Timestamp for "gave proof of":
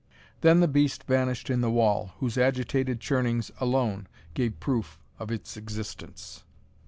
4.33-5.29